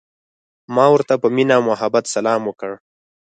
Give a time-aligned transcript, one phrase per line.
[0.75, 2.71] ما ورته په مینه او محبت سلام وکړ.